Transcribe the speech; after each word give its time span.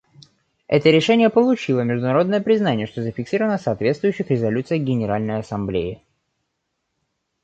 Это 0.67 0.89
решение 0.89 1.29
получило 1.29 1.81
международное 1.81 2.41
признание, 2.41 2.87
что 2.87 3.03
зафиксировано 3.03 3.59
в 3.59 3.61
соответствующих 3.61 4.31
резолюциях 4.31 4.81
Генеральной 4.81 5.37
Ассамблеи. 5.37 6.01